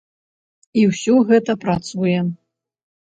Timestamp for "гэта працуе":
1.33-2.17